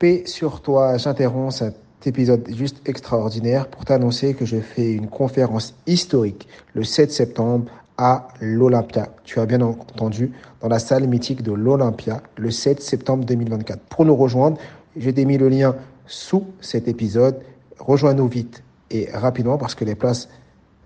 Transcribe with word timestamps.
Paix 0.00 0.22
sur 0.24 0.62
toi, 0.62 0.96
j'interromps 0.96 1.56
cet 1.56 2.06
épisode 2.06 2.48
juste 2.56 2.80
extraordinaire 2.88 3.68
pour 3.68 3.84
t'annoncer 3.84 4.32
que 4.32 4.46
je 4.46 4.56
fais 4.56 4.94
une 4.94 5.08
conférence 5.08 5.74
historique 5.86 6.48
le 6.72 6.84
7 6.84 7.12
septembre 7.12 7.70
à 7.98 8.28
l'Olympia. 8.40 9.10
Tu 9.24 9.40
as 9.40 9.44
bien 9.44 9.60
entendu, 9.60 10.32
dans 10.62 10.68
la 10.68 10.78
salle 10.78 11.06
mythique 11.06 11.42
de 11.42 11.52
l'Olympia, 11.52 12.22
le 12.38 12.50
7 12.50 12.80
septembre 12.80 13.26
2024. 13.26 13.78
Pour 13.90 14.06
nous 14.06 14.16
rejoindre, 14.16 14.56
j'ai 14.96 15.12
démis 15.12 15.36
le 15.36 15.50
lien 15.50 15.76
sous 16.06 16.46
cet 16.62 16.88
épisode. 16.88 17.38
Rejoins-nous 17.78 18.28
vite 18.28 18.62
et 18.90 19.10
rapidement 19.12 19.58
parce 19.58 19.74
que 19.74 19.84
les 19.84 19.96
places 19.96 20.30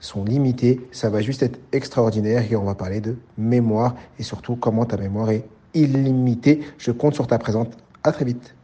sont 0.00 0.24
limitées. 0.24 0.80
Ça 0.90 1.08
va 1.08 1.20
juste 1.20 1.44
être 1.44 1.60
extraordinaire 1.70 2.50
et 2.50 2.56
on 2.56 2.64
va 2.64 2.74
parler 2.74 3.00
de 3.00 3.14
mémoire 3.38 3.94
et 4.18 4.24
surtout 4.24 4.56
comment 4.56 4.86
ta 4.86 4.96
mémoire 4.96 5.30
est 5.30 5.44
illimitée. 5.72 6.62
Je 6.78 6.90
compte 6.90 7.14
sur 7.14 7.28
ta 7.28 7.38
présence. 7.38 7.68
À 8.02 8.10
très 8.10 8.24
vite. 8.24 8.56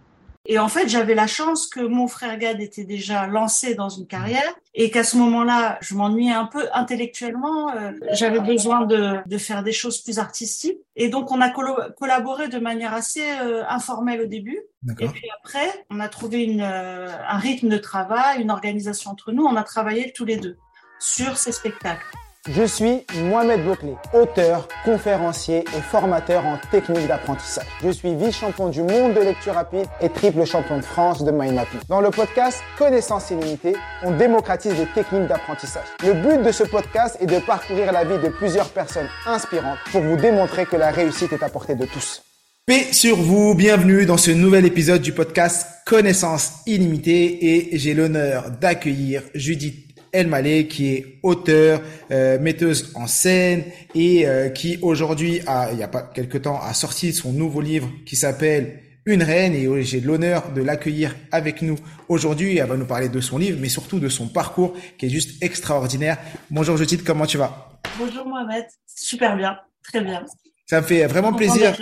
Et 0.51 0.59
en 0.59 0.67
fait, 0.67 0.89
j'avais 0.89 1.15
la 1.15 1.29
chance 1.29 1.69
que 1.69 1.79
mon 1.79 2.09
frère 2.09 2.37
Gad 2.37 2.61
était 2.61 2.83
déjà 2.83 3.29
lancé 3.29 3.77
dans 3.77 3.89
une 3.89 4.09
carrière 4.09 4.53
et 4.75 4.91
qu'à 4.91 5.05
ce 5.05 5.17
moment-là, 5.19 5.79
je 5.81 5.95
m'ennuyais 5.95 6.33
un 6.33 6.47
peu 6.47 6.67
intellectuellement. 6.75 7.73
Euh, 7.73 7.93
j'avais 8.15 8.41
besoin 8.41 8.85
de, 8.85 9.19
de, 9.25 9.39
faire 9.39 9.63
des 9.63 9.71
choses 9.71 9.99
plus 10.03 10.19
artistiques. 10.19 10.81
Et 10.97 11.09
donc, 11.09 11.31
on 11.31 11.41
a 11.41 11.51
collaboré 11.51 12.49
de 12.49 12.59
manière 12.59 12.93
assez 12.93 13.23
euh, 13.23 13.63
informelle 13.69 14.23
au 14.23 14.27
début. 14.27 14.59
Et 14.99 15.07
puis 15.07 15.29
après, 15.39 15.87
on 15.89 16.01
a 16.01 16.09
trouvé 16.09 16.43
une, 16.43 16.63
euh, 16.63 17.07
un 17.29 17.39
rythme 17.39 17.69
de 17.69 17.79
travail, 17.79 18.43
une 18.43 18.51
organisation 18.51 19.13
entre 19.13 19.31
nous. 19.31 19.45
On 19.45 19.55
a 19.55 19.63
travaillé 19.63 20.13
tous 20.13 20.25
les 20.25 20.37
deux 20.37 20.59
sur 20.99 21.37
ces 21.37 21.53
spectacles. 21.53 22.05
Je 22.49 22.63
suis 22.63 23.05
Mohamed 23.25 23.63
Bouclé, 23.67 23.97
auteur, 24.15 24.67
conférencier 24.83 25.59
et 25.59 25.81
formateur 25.83 26.47
en 26.47 26.57
technique 26.71 27.07
d'apprentissage. 27.07 27.67
Je 27.85 27.91
suis 27.91 28.15
vice-champion 28.15 28.71
du 28.71 28.81
monde 28.81 29.13
de 29.13 29.21
lecture 29.21 29.53
rapide 29.53 29.85
et 30.01 30.09
triple 30.09 30.47
champion 30.47 30.79
de 30.79 30.83
France 30.83 31.23
de 31.23 31.31
mind 31.33 31.53
mapping. 31.53 31.81
Dans 31.91 32.01
le 32.01 32.09
podcast 32.09 32.63
Connaissance 32.79 33.31
illimitée, 33.31 33.77
on 34.03 34.17
démocratise 34.17 34.73
les 34.73 34.87
techniques 34.87 35.27
d'apprentissage. 35.27 35.85
Le 36.03 36.15
but 36.15 36.43
de 36.43 36.51
ce 36.51 36.65
podcast 36.65 37.19
est 37.21 37.27
de 37.27 37.41
parcourir 37.41 37.93
la 37.93 38.07
vie 38.07 38.19
de 38.25 38.31
plusieurs 38.31 38.71
personnes 38.71 39.09
inspirantes 39.27 39.79
pour 39.93 40.01
vous 40.01 40.17
démontrer 40.17 40.65
que 40.65 40.77
la 40.77 40.91
réussite 40.93 41.35
est 41.35 41.43
à 41.43 41.51
portée 41.51 41.75
de 41.75 41.85
tous. 41.85 42.23
Paix 42.65 42.87
sur 42.93 43.17
vous, 43.17 43.55
bienvenue 43.55 44.07
dans 44.07 44.17
ce 44.17 44.31
nouvel 44.31 44.65
épisode 44.65 45.03
du 45.03 45.13
podcast 45.13 45.67
Connaissance 45.85 46.61
illimitée 46.67 47.73
et 47.73 47.79
j'ai 47.79 47.93
l'honneur 47.93 48.51
d'accueillir 48.51 49.25
Judith 49.35 49.90
El 50.13 50.27
Malé, 50.27 50.67
qui 50.67 50.89
est 50.89 51.19
auteur, 51.23 51.81
euh, 52.11 52.39
metteuse 52.39 52.93
en 52.95 53.07
scène 53.07 53.65
et 53.95 54.27
euh, 54.27 54.49
qui 54.49 54.79
aujourd'hui, 54.83 55.41
a, 55.47 55.71
il 55.73 55.79
y 55.79 55.83
a 55.83 55.89
pas 55.89 56.03
quelque 56.03 56.39
temps, 56.39 56.61
a 56.61 56.75
sorti 56.75 57.13
son 57.13 57.33
nouveau 57.33 57.61
livre 57.61 57.89
qui 58.07 58.17
s'appelle 58.17 58.81
Une 59.07 59.23
reine 59.23 59.55
et 59.55 59.83
j'ai 59.83 60.01
l'honneur 60.01 60.53
de 60.53 60.63
l'accueillir 60.63 61.15
avec 61.33 61.63
nous 61.63 61.79
aujourd'hui. 62.09 62.59
Elle 62.59 62.69
va 62.69 62.77
nous 62.77 62.87
parler 62.87 63.09
de 63.09 63.21
son 63.21 63.39
livre, 63.39 63.59
mais 63.61 63.69
surtout 63.69 63.99
de 63.99 64.09
son 64.09 64.29
parcours 64.29 64.75
qui 64.99 65.07
est 65.07 65.11
juste 65.11 65.43
extraordinaire. 65.43 66.19
Bonjour 66.51 66.77
Judith, 66.77 67.05
comment 67.05 67.27
tu 67.27 67.39
vas? 67.39 67.81
Bonjour 67.99 68.27
Mohamed, 68.27 68.67
super 68.87 69.37
bien, 69.37 69.59
très 69.83 70.03
bien. 70.03 70.25
Ça 70.67 70.81
me 70.81 70.87
fait 70.87 71.07
vraiment 71.07 71.33
plaisir 71.33 71.77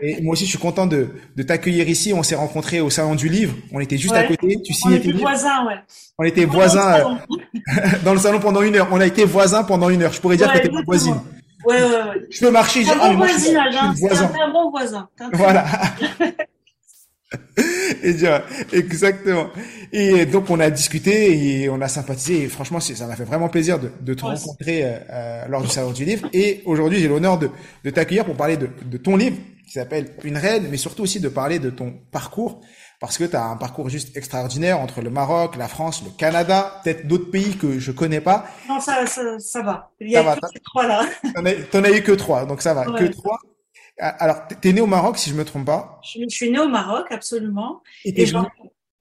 et 0.00 0.20
moi 0.22 0.32
aussi, 0.32 0.44
je 0.44 0.50
suis 0.50 0.58
content 0.58 0.86
de, 0.86 1.08
de 1.36 1.42
t'accueillir 1.42 1.88
ici. 1.88 2.12
On 2.12 2.22
s'est 2.22 2.34
rencontrés 2.34 2.80
au 2.80 2.90
salon 2.90 3.14
du 3.14 3.28
livre. 3.28 3.54
On 3.72 3.80
était 3.80 3.98
juste 3.98 4.14
à 4.14 4.24
côté. 4.24 4.60
Tu 4.62 4.72
signais 4.72 4.96
on 4.96 5.08
était 5.08 5.12
voisins, 5.12 5.66
ouais. 5.66 5.74
On 6.18 6.24
était 6.24 6.44
voisins 6.44 6.94
euh, 6.94 7.82
dans 8.04 8.14
le 8.14 8.20
salon 8.20 8.40
pendant 8.40 8.62
une 8.62 8.76
heure. 8.76 8.88
On 8.92 9.00
a 9.00 9.06
été 9.06 9.24
voisins 9.24 9.64
pendent 9.64 9.90
une 9.90 10.02
heure. 10.02 10.12
Je 10.12 10.20
pourrais 10.20 10.36
dire 10.36 10.52
que 10.52 10.58
t'es 10.58 10.70
ma 10.70 10.82
voisine. 10.82 11.20
Ouais, 11.66 11.82
ouais, 11.82 11.88
ouais. 11.88 12.26
Je 12.30 12.40
peux 12.40 12.50
marcher. 12.50 12.84
Un 12.88 12.96
bon 12.96 13.16
voisinage, 13.16 13.74
hein. 13.76 13.94
un 14.40 14.52
bon 14.52 14.70
voisin. 14.70 15.08
Voilà. 15.32 15.64
et 18.04 18.14
exactement. 18.72 19.48
Et 19.92 20.26
donc 20.26 20.50
on 20.50 20.60
a 20.60 20.70
discuté 20.70 21.62
et 21.62 21.68
on 21.68 21.80
a 21.80 21.88
sympathisé. 21.88 22.42
Et 22.42 22.48
franchement, 22.48 22.80
ça 22.80 23.06
m'a 23.06 23.16
fait 23.16 23.24
vraiment 23.24 23.48
plaisir 23.48 23.78
de, 23.78 23.90
de 24.00 24.14
te 24.14 24.22
rencontrer 24.24 24.84
euh, 24.84 24.98
euh, 25.10 25.48
lors 25.48 25.62
du 25.62 25.68
salon 25.68 25.92
du 25.92 26.04
livre. 26.04 26.28
Et 26.32 26.62
aujourd'hui, 26.66 26.98
j'ai 27.00 27.08
l'honneur 27.08 27.38
de, 27.38 27.50
de 27.84 27.90
t'accueillir 27.90 28.24
pour 28.24 28.36
parler 28.36 28.56
de, 28.56 28.68
de 28.84 28.96
ton 28.96 29.16
livre 29.16 29.36
qui 29.64 29.72
s'appelle 29.72 30.16
Une 30.24 30.36
reine, 30.36 30.68
mais 30.70 30.76
surtout 30.76 31.02
aussi 31.02 31.20
de 31.20 31.28
parler 31.28 31.58
de 31.58 31.70
ton 31.70 31.92
parcours, 32.10 32.60
parce 33.00 33.18
que 33.18 33.24
tu 33.24 33.36
as 33.36 33.44
un 33.44 33.56
parcours 33.56 33.88
juste 33.88 34.16
extraordinaire 34.16 34.80
entre 34.80 35.00
le 35.00 35.10
Maroc, 35.10 35.56
la 35.56 35.68
France, 35.68 36.02
le 36.04 36.10
Canada, 36.10 36.80
peut-être 36.84 37.06
d'autres 37.06 37.30
pays 37.30 37.56
que 37.56 37.78
je 37.78 37.92
connais 37.92 38.20
pas. 38.20 38.46
Non, 38.68 38.80
ça, 38.80 39.06
ça, 39.06 39.38
ça 39.38 39.62
va. 39.62 39.92
Il 40.00 40.10
y 40.10 40.16
a 40.16 40.36
que 40.36 40.46
ces 40.52 40.60
trois 40.60 40.86
là. 40.86 41.06
T'en 41.70 41.84
as, 41.84 41.90
eu 41.90 42.02
que 42.02 42.12
trois, 42.12 42.46
donc 42.46 42.62
ça 42.62 42.74
va, 42.74 42.84
que 42.84 43.04
trois. 43.04 43.38
Ah, 44.00 44.08
alors, 44.08 44.48
t'es 44.48 44.72
né 44.72 44.80
au 44.80 44.86
Maroc, 44.86 45.18
si 45.18 45.30
je 45.30 45.34
me 45.34 45.44
trompe 45.44 45.66
pas. 45.66 46.00
Je, 46.02 46.26
suis 46.28 46.50
né 46.50 46.58
au 46.58 46.68
Maroc, 46.68 47.06
absolument. 47.10 47.82
Et, 48.04 48.26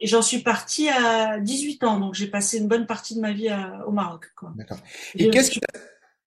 j'en 0.06 0.22
suis 0.22 0.40
partie 0.40 0.90
à 0.90 1.40
18 1.40 1.84
ans, 1.84 2.00
donc 2.00 2.14
j'ai 2.14 2.28
passé 2.28 2.58
une 2.58 2.68
bonne 2.68 2.86
partie 2.86 3.16
de 3.16 3.22
ma 3.22 3.32
vie 3.32 3.50
au 3.88 3.92
Maroc. 3.92 4.26
D'accord. 4.56 4.78
Et 5.16 5.30
qu'est-ce 5.30 5.50
qui 5.50 5.60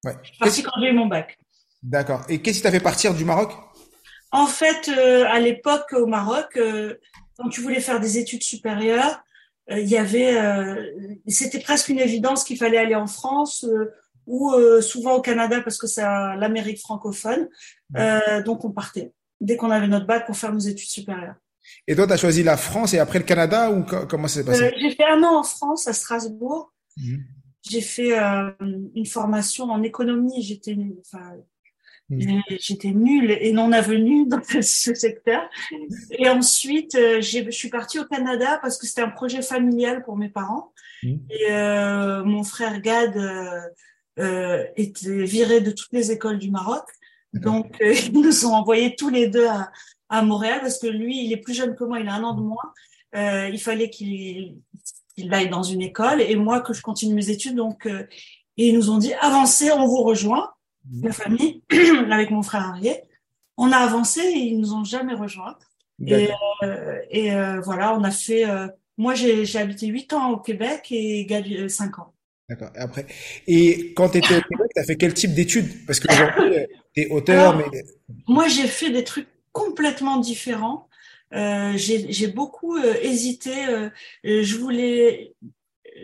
ouais. 0.05 0.15
Je 0.23 0.29
suis 0.29 0.39
partie 0.39 0.63
quand 0.63 0.81
j'ai 0.81 0.89
eu 0.89 0.95
mon 0.95 1.07
bac. 1.07 1.39
D'accord. 1.83 2.23
Et 2.29 2.41
qu'est-ce 2.41 2.59
qui 2.59 2.63
t'a 2.63 2.71
fait 2.71 2.81
partir 2.81 3.15
du 3.15 3.25
Maroc? 3.25 3.53
En 4.37 4.47
fait, 4.47 4.89
euh, 4.89 5.25
à 5.27 5.41
l'époque 5.41 5.95
au 5.95 6.07
Maroc, 6.07 6.57
euh, 6.57 6.95
quand 7.39 7.49
tu 7.49 7.63
voulais 7.63 7.81
faire 7.81 8.01
des 8.01 8.19
études 8.19 8.43
supérieures, 8.43 9.25
euh, 9.71 9.81
il 9.81 9.89
y 9.89 9.97
avait, 9.97 10.37
c'était 11.27 11.59
presque 11.59 11.89
une 11.89 11.99
évidence 11.99 12.45
qu'il 12.45 12.59
fallait 12.59 12.77
aller 12.77 12.95
en 12.95 13.07
France 13.07 13.67
ou 14.27 14.53
souvent 14.81 15.15
au 15.15 15.21
Canada 15.21 15.61
parce 15.63 15.79
que 15.79 15.87
c'est 15.87 16.03
l'Amérique 16.03 16.81
francophone. 16.81 17.49
donc 18.45 18.65
on 18.65 18.71
partait 18.71 19.13
dès 19.41 19.57
qu'on 19.57 19.71
avait 19.71 19.89
notre 19.89 20.07
bac 20.07 20.27
pour 20.27 20.37
faire 20.37 20.53
nos 20.53 20.61
études 20.61 20.89
supérieures. 20.89 21.37
Et 21.89 21.97
toi, 21.97 22.07
tu 22.07 22.13
as 22.13 22.17
choisi 22.17 22.43
la 22.43 22.57
France 22.57 22.95
et 22.95 22.99
après 22.99 23.19
le 23.19 23.25
Canada 23.25 23.71
ou 23.71 23.85
comment 23.85 24.29
ça 24.29 24.41
s'est 24.41 24.45
passé? 24.45 24.73
J'ai 24.79 24.91
fait 24.91 25.05
un 25.05 25.23
an 25.25 25.41
en 25.41 25.43
France, 25.43 25.89
à 25.89 25.93
Strasbourg. 25.93 26.73
Mmh. 26.97 27.17
J'ai 27.69 27.81
fait 27.81 28.17
une 28.95 29.07
formation 29.07 29.65
en 29.65 29.83
économie. 29.83 30.43
J'étais, 30.43 30.77
enfin, 31.01 31.33
Mm. 32.09 32.41
J'étais 32.61 32.93
nulle 32.93 33.33
et 33.33 33.53
non 33.53 33.73
avenue 33.73 34.27
dans 34.27 34.41
ce 34.63 34.95
secteur. 34.95 35.49
Et 36.11 36.29
ensuite, 36.29 36.95
euh, 36.95 37.21
je 37.21 37.51
suis 37.51 37.69
partie 37.69 37.99
au 37.99 38.05
Canada 38.05 38.59
parce 38.63 38.79
que 38.79 38.87
c'était 38.87 39.03
un 39.03 39.11
projet 39.11 39.43
familial 39.43 40.05
pour 40.05 40.17
mes 40.17 40.29
parents. 40.29 40.73
Mm. 41.03 41.17
Et 41.31 41.51
euh, 41.51 42.25
mon 42.25 42.45
frère 42.45 42.81
Gad 42.81 43.17
euh, 43.17 43.61
euh, 44.19 44.65
était 44.77 45.25
viré 45.25 45.61
de 45.61 45.71
toutes 45.71 45.93
les 45.93 46.13
écoles 46.13 46.39
du 46.39 46.51
Maroc. 46.51 46.85
Donc, 47.33 47.81
euh, 47.83 47.93
ils 48.07 48.13
nous 48.13 48.47
ont 48.47 48.55
envoyés 48.55 48.95
tous 48.97 49.11
les 49.11 49.27
deux 49.27 49.47
à, 49.47 49.71
à, 50.09 50.23
Montréal 50.23 50.61
parce 50.61 50.79
que 50.79 50.87
lui, 50.87 51.25
il 51.25 51.33
est 51.33 51.39
plus 51.39 51.55
jeune 51.55 51.75
que 51.75 51.85
moi, 51.85 52.01
il 52.01 52.09
a 52.09 52.15
un 52.15 52.23
an 52.23 52.35
de 52.35 52.43
moins. 52.43 52.73
il 53.51 53.61
fallait 53.61 53.91
qu'il 53.91 54.59
il 55.19 55.33
aille 55.33 55.49
dans 55.49 55.63
une 55.63 55.81
école 55.81 56.21
et 56.21 56.37
moi 56.37 56.61
que 56.61 56.75
je 56.75 56.83
continue 56.83 57.15
mes 57.15 57.31
études. 57.31 57.57
Donc, 57.57 57.89
ils 58.57 58.75
nous 58.75 58.91
ont 58.91 58.99
dit 58.99 59.13
avancez, 59.15 59.73
on 59.73 59.87
vous 59.87 60.03
rejoint 60.03 60.51
la 61.03 61.13
famille, 61.13 61.63
avec 62.11 62.31
mon 62.31 62.43
frère 62.43 62.63
Arié. 62.63 63.03
On 63.57 63.73
a 63.73 63.77
avancé 63.79 64.21
et 64.21 64.39
ils 64.39 64.61
nous 64.61 64.75
ont 64.75 64.85
jamais 64.85 65.15
rejoints. 65.15 65.57
Et, 66.07 66.29
euh, 66.63 66.99
et 67.11 67.33
euh, 67.33 67.61
voilà, 67.61 67.95
on 67.95 68.05
a 68.05 68.11
fait. 68.11 68.49
Euh, 68.49 68.69
moi, 68.99 69.15
j'ai 69.15 69.57
habité 69.57 69.87
8 69.87 70.13
ans 70.13 70.31
au 70.33 70.37
Québec 70.39 70.89
et 70.91 71.25
Gabi 71.27 71.69
5 71.69 71.99
ans. 71.99 72.13
D'accord. 72.49 72.71
Et 72.77 72.79
après, 72.79 73.07
et 73.47 73.93
quand 73.95 74.11
tu 74.11 74.19
étais 74.19 74.37
au 74.37 74.43
Québec, 74.43 74.71
tu 74.75 74.81
as 74.81 74.85
fait 74.85 74.97
quel 74.97 75.15
type 75.15 75.35
d'études? 75.35 75.87
Parce 75.87 76.01
que 76.01 76.09
tu 76.95 77.01
es 77.01 77.09
auteur, 77.09 77.57
mais. 77.57 77.65
Moi, 78.29 78.49
j'ai 78.49 78.67
fait 78.69 78.91
des 78.91 79.05
trucs 79.05 79.29
complètement 79.53 80.19
différents. 80.19 80.89
j'ai 81.33 82.29
beaucoup 82.29 82.77
hésité. 82.79 83.53
je 84.23 84.57
voulais 84.57 85.35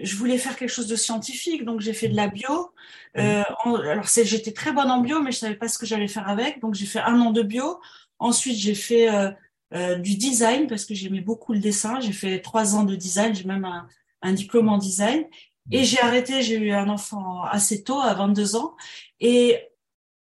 je 0.02 0.16
voulais 0.16 0.38
faire 0.38 0.56
quelque 0.56 0.70
chose 0.70 0.86
de 0.86 0.96
scientifique, 0.96 1.64
donc 1.64 1.80
j'ai 1.80 1.92
fait 1.92 2.08
de 2.08 2.16
la 2.16 2.28
bio. 2.28 2.72
Euh, 3.18 3.42
alors 3.64 4.06
j'étais 4.06 4.52
très 4.52 4.72
bonne 4.72 4.90
en 4.90 5.00
bio, 5.00 5.20
mais 5.20 5.32
je 5.32 5.38
savais 5.38 5.54
pas 5.54 5.68
ce 5.68 5.78
que 5.78 5.86
j'allais 5.86 6.08
faire 6.08 6.28
avec, 6.28 6.60
donc 6.60 6.74
j'ai 6.74 6.86
fait 6.86 7.00
un 7.00 7.20
an 7.20 7.30
de 7.30 7.42
bio. 7.42 7.80
Ensuite, 8.18 8.56
j'ai 8.56 8.74
fait 8.74 9.12
euh, 9.12 9.30
euh, 9.74 9.96
du 9.96 10.16
design 10.16 10.66
parce 10.66 10.84
que 10.84 10.94
j'aimais 10.94 11.20
beaucoup 11.20 11.52
le 11.52 11.58
dessin. 11.58 12.00
J'ai 12.00 12.12
fait 12.12 12.40
trois 12.40 12.76
ans 12.76 12.84
de 12.84 12.94
design, 12.94 13.34
j'ai 13.34 13.44
même 13.44 13.64
un, 13.64 13.88
un, 14.22 14.32
diplôme 14.32 14.68
en 14.68 14.78
design. 14.78 15.24
Et 15.70 15.84
j'ai 15.84 16.00
arrêté, 16.00 16.42
j'ai 16.42 16.56
eu 16.56 16.72
un 16.72 16.88
enfant 16.88 17.42
assez 17.42 17.82
tôt, 17.82 18.00
à 18.00 18.14
22 18.14 18.56
ans. 18.56 18.76
Et, 19.20 19.58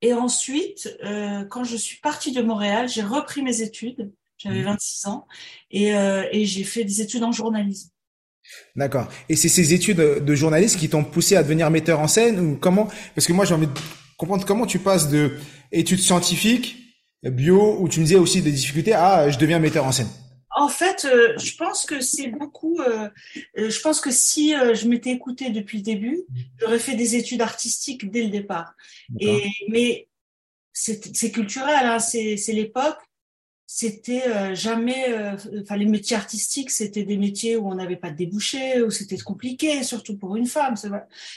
et 0.01 0.13
ensuite, 0.13 0.95
euh, 1.03 1.45
quand 1.45 1.63
je 1.63 1.77
suis 1.77 1.99
partie 1.99 2.31
de 2.31 2.41
Montréal, 2.41 2.89
j'ai 2.89 3.03
repris 3.03 3.41
mes 3.41 3.61
études. 3.61 4.11
J'avais 4.37 4.63
26 4.63 5.05
ans 5.07 5.27
et, 5.71 5.91
et 5.91 6.45
j'ai 6.45 6.63
fait 6.65 6.83
des 6.83 6.99
études 6.99 7.23
en 7.23 7.31
journalisme. 7.31 7.92
D'accord. 8.75 9.07
Et 9.29 9.35
c'est 9.35 9.49
ces 9.49 9.73
études 9.73 9.97
de 9.97 10.35
journaliste 10.35 10.79
qui 10.79 10.89
t'ont 10.89 11.03
poussé 11.03 11.35
à 11.35 11.43
devenir 11.43 11.69
metteur 11.69 11.99
en 11.99 12.07
scène 12.07 12.39
ou 12.39 12.57
comment? 12.59 12.87
Parce 13.15 13.27
que 13.27 13.33
moi, 13.33 13.45
j'ai 13.45 13.53
envie 13.53 13.67
de 13.67 13.73
comprendre 14.17 14.45
comment 14.45 14.65
tu 14.65 14.79
passes 14.79 15.09
de 15.09 15.31
études 15.71 15.99
scientifiques, 15.99 16.77
bio, 17.23 17.77
où 17.79 17.87
tu 17.89 17.99
me 17.99 18.05
disais 18.05 18.17
aussi 18.17 18.41
des 18.41 18.51
difficultés, 18.51 18.93
à 18.93 19.29
je 19.29 19.37
deviens 19.37 19.59
metteur 19.59 19.85
en 19.85 19.91
scène. 19.91 20.09
En 20.55 20.67
fait, 20.67 21.05
euh, 21.05 21.33
je 21.39 21.55
pense 21.55 21.85
que 21.85 21.99
c'est 21.99 22.27
beaucoup. 22.27 22.79
Euh, 22.79 23.09
euh, 23.57 23.69
je 23.69 23.79
pense 23.79 23.99
que 23.99 24.11
si 24.11 24.51
je 24.51 24.87
m'étais 24.87 25.09
écoutée 25.09 25.49
depuis 25.49 25.79
le 25.79 25.83
début, 25.83 26.21
j'aurais 26.59 26.79
fait 26.79 26.95
des 26.95 27.15
études 27.15 27.41
artistiques 27.41 28.09
dès 28.11 28.23
le 28.23 28.29
départ. 28.29 28.75
Et 29.19 29.49
mais 29.69 30.07
c'est 30.71 31.31
culturel, 31.31 31.85
hein, 31.85 31.99
c'est 31.99 32.35
l'époque. 32.49 32.97
C'était 33.65 34.27
euh, 34.27 34.53
jamais, 34.53 35.09
euh, 35.09 35.35
enfin 35.61 35.77
les 35.77 35.85
métiers 35.85 36.15
artistiques, 36.15 36.69
c'était 36.69 37.03
des 37.03 37.17
métiers 37.17 37.55
où 37.55 37.67
on 37.67 37.75
n'avait 37.75 37.95
pas 37.95 38.11
de 38.11 38.17
débouchés, 38.17 38.81
où 38.81 38.91
c'était 38.91 39.17
compliqué, 39.17 39.83
surtout 39.83 40.17
pour 40.17 40.35
une 40.35 40.45
femme. 40.45 40.75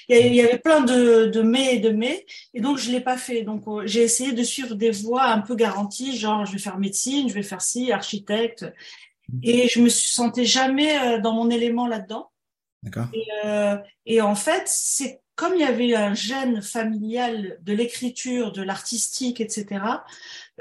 Il 0.08 0.34
y, 0.34 0.40
avait, 0.40 0.58
plein 0.58 0.80
de, 0.80 1.26
de 1.26 1.42
mais 1.42 1.76
et 1.76 1.78
de 1.78 1.90
mais, 1.90 2.26
et 2.52 2.60
donc 2.60 2.78
je 2.78 2.90
l'ai 2.90 3.00
pas 3.00 3.16
fait. 3.16 3.42
Donc 3.42 3.64
j'ai 3.84 4.02
essayé 4.02 4.32
de 4.32 4.42
suivre 4.42 4.74
des 4.74 4.90
voies 4.90 5.26
un 5.26 5.40
peu 5.40 5.54
garanties, 5.54 6.16
genre 6.16 6.44
je 6.44 6.52
vais 6.52 6.58
faire 6.58 6.78
médecine, 6.78 7.28
je 7.28 7.34
vais 7.34 7.42
faire 7.42 7.62
ci, 7.62 7.92
architecte, 7.92 8.66
mmh. 9.28 9.38
et 9.42 9.68
je 9.68 9.80
me 9.80 9.88
sentais 9.88 10.44
jamais 10.44 11.20
dans 11.20 11.32
mon 11.32 11.48
élément 11.48 11.86
là-dedans. 11.86 12.30
D'accord. 12.82 13.06
Et, 13.14 14.14
et 14.14 14.20
en 14.20 14.34
fait, 14.34 14.64
c'est 14.66 15.20
comme 15.36 15.54
il 15.54 15.60
y 15.60 15.64
avait 15.64 15.94
un 15.94 16.14
gène 16.14 16.62
familial 16.62 17.58
de 17.62 17.72
l'écriture, 17.74 18.52
de 18.52 18.62
l'artistique, 18.62 19.40
etc., 19.40 19.84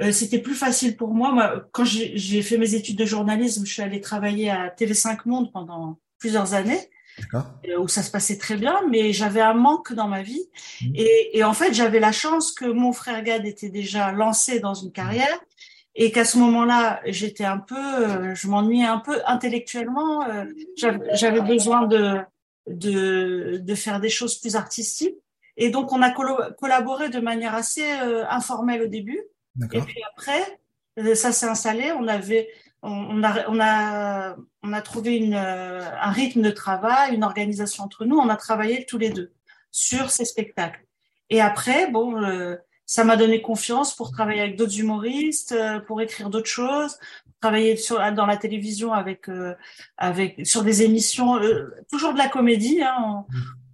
euh, 0.01 0.12
c'était 0.12 0.39
plus 0.39 0.54
facile 0.54 0.98
pour 0.98 1.13
moi. 1.13 1.31
moi 1.31 1.66
quand 1.72 1.86
j'ai 1.86 2.42
fait 2.42 2.57
mes 2.57 2.75
études 2.75 2.98
de 2.98 3.06
journalisme, 3.06 3.66
je 3.66 3.72
suis 3.72 3.81
allée 3.81 4.01
travailler 4.01 4.50
à 4.50 4.68
TV5 4.68 5.19
Monde 5.25 5.51
pendant 5.54 5.98
plusieurs 6.19 6.54
années, 6.54 6.89
euh, 7.33 7.80
où 7.80 7.88
ça 7.88 8.04
se 8.04 8.12
passait 8.12 8.38
très 8.38 8.57
bien, 8.57 8.81
mais 8.89 9.13
j'avais 9.13 9.39
un 9.39 9.54
manque 9.54 9.94
dans 9.94 10.10
ma 10.10 10.22
vie. 10.22 10.45
Mmh. 10.81 10.95
Et, 10.95 11.38
et, 11.38 11.44
en 11.45 11.54
fait, 11.54 11.74
j'avais 11.74 12.01
la 12.01 12.12
chance 12.12 12.51
que 12.51 12.66
mon 12.66 12.92
frère 12.92 13.24
Gad 13.24 13.45
était 13.45 13.69
déjà 13.69 14.12
lancé 14.12 14.60
dans 14.60 14.74
une 14.74 14.92
carrière 14.92 15.39
et 15.95 16.12
qu'à 16.12 16.25
ce 16.25 16.38
moment-là, 16.38 17.00
j'étais 17.06 17.45
un 17.45 17.60
peu, 17.60 17.77
euh, 17.77 18.36
je 18.36 18.50
m'ennuyais 18.50 18.88
un 18.88 19.00
peu 19.00 19.22
intellectuellement. 19.25 20.27
j'avais 21.13 21.39
besoin 21.39 21.88
de 21.88 22.19
de, 22.68 23.60
de 23.62 23.76
faire 23.76 24.00
des 24.00 24.10
choses 24.10 24.40
plus 24.40 24.56
artistiques. 24.56 25.18
Et 25.58 25.70
donc, 25.70 25.94
on 25.94 26.02
a 26.02 26.12
collaboré 26.12 27.10
de 27.10 27.20
manière 27.20 27.56
assez 27.56 27.86
euh, 28.02 28.26
informelle 28.30 28.82
au 28.82 28.88
début. 28.88 29.22
Et 29.72 29.82
puis 29.82 30.02
après, 30.12 30.60
euh, 31.00 31.16
ça 31.16 31.32
s'est 31.32 31.46
installé. 31.46 31.94
On 31.94 32.08
avait, 32.08 32.50
on, 32.82 33.24
a, 33.24 33.50
on 33.50 33.60
a, 33.62 34.36
on 34.64 34.74
a 34.74 34.82
trouvé 34.82 35.16
une, 35.16 35.34
euh, 35.34 35.80
un 36.02 36.12
rythme 36.12 36.42
de 36.42 36.52
travail, 36.52 37.16
une 37.16 37.24
organisation 37.24 37.86
entre 37.86 38.04
nous. 38.04 38.18
On 38.18 38.28
a 38.28 38.36
travaillé 38.36 38.86
tous 38.86 38.98
les 38.98 39.12
deux 39.12 39.32
sur 39.72 40.12
ces 40.12 40.26
spectacles. 40.26 40.86
Et 41.30 41.40
après, 41.40 41.90
bon, 41.90 42.22
ça 42.86 43.04
m'a 43.04 43.18
donné 43.18 43.42
confiance 43.42 43.96
pour 43.96 44.12
travailler 44.12 44.42
avec 44.42 44.58
d'autres 44.58 44.80
humoristes, 44.80 45.56
pour 45.88 46.02
écrire 46.02 46.30
d'autres 46.30 46.50
choses, 46.50 47.00
travailler 47.46 47.76
sur, 47.76 48.00
dans 48.14 48.26
la 48.26 48.38
télévision 48.38 48.92
avec, 48.92 49.30
euh, 49.30 49.54
avec, 49.98 50.42
sur 50.44 50.64
des 50.64 50.82
émissions, 50.82 51.38
euh, 51.38 51.70
toujours 51.92 52.14
de 52.14 52.18
la 52.18 52.28
comédie. 52.28 52.80
Hein, 52.82 53.24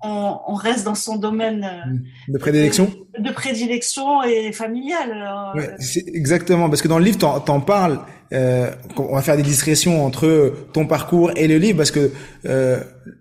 on, 0.04 0.40
on, 0.46 0.56
reste 0.56 0.84
dans 0.84 0.96
son 0.96 1.16
domaine 1.16 1.64
euh, 1.64 2.34
de 2.34 2.38
prédilection, 2.38 2.92
de, 3.18 3.32
prédilection 3.32 4.24
et 4.24 4.52
familial. 4.52 5.54
Ouais, 5.56 5.70
exactement, 6.08 6.70
parce 6.70 6.82
que 6.82 6.90
dans 6.90 7.00
le 7.00 7.06
livre, 7.06 7.20
t'en, 7.20 7.38
en 7.48 7.62
parles. 7.62 8.00
on 8.32 9.16
va 9.16 9.22
faire 9.22 9.38
des 9.38 9.44
discrétions 9.44 10.06
entre 10.06 10.54
ton 10.74 10.86
parcours 10.86 11.32
et 11.38 11.48
le 11.48 11.58
livre, 11.58 11.78
parce 11.78 11.92
que 11.92 12.12